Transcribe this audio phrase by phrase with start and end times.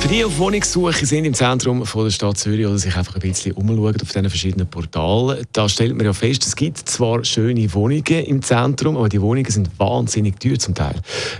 [0.00, 3.20] für die auf Wohnungssuche sind im Zentrum von der Stadt Zürich oder sich einfach ein
[3.20, 7.72] bisschen umschauen auf diesen verschiedenen Portalen, da stellt man ja fest, es gibt zwar schöne
[7.74, 10.94] Wohnungen im Zentrum, aber die Wohnungen sind wahnsinnig teuer zum Teil.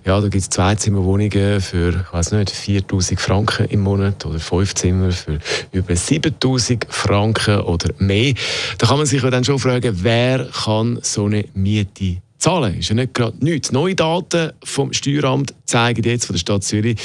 [0.05, 4.75] Ja, da gibt es Zweizimmerwohnungen für, ich weiß nicht, 4000 Franken im Monat oder fünf
[4.75, 5.39] Zimmer für
[5.73, 8.35] über 7000 Franken oder mehr.
[8.77, 12.79] Da kann man sich dann schon fragen, wer kann so eine Miete zahlen?
[12.79, 13.73] Ist ja nicht gerade nichts.
[13.73, 16.99] Neue Daten vom Steueramt zeigen jetzt von der Stadt Zürich,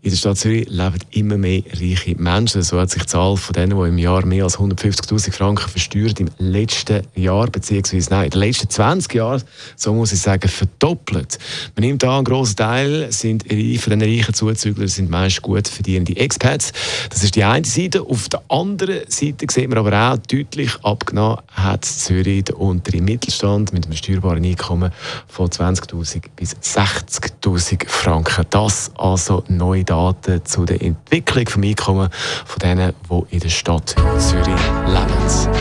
[0.00, 2.62] in der Stadt Zürich leben immer mehr reiche Menschen.
[2.62, 6.20] So hat sich die Zahl von denen, die im Jahr mehr als 150.000 Franken versteuert,
[6.20, 9.42] im letzten Jahr, beziehungsweise nein, in den letzten 20 Jahren,
[9.74, 11.38] so muss ich sagen, verdoppelt.
[11.74, 16.16] Man nimmt an, ein grosser Teil sind von diesen reichen Zuzügler sind meist gut verdienende
[16.16, 16.72] Expats.
[17.10, 18.02] Das ist die eine Seite.
[18.02, 23.72] Auf der anderen Seite sieht man aber auch deutlich abgenommen hat Zürich den unteren Mittelstand
[23.72, 24.92] mit einem steuerbaren Einkommen
[25.26, 28.46] von 20.000 bis 60.000 Franken.
[28.50, 33.94] Das also neu Daten zu der Entwicklung des Einkommens von denen, die in der Stadt
[34.18, 35.58] Zürich leben.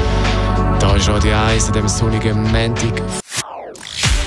[0.80, 3.02] Da ist Radio 1 an diesem sonnigen Montag.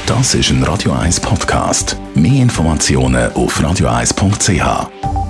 [0.06, 1.96] Das ist ein Radio 1 Podcast.
[2.14, 5.29] Mehr Informationen auf radio1.ch.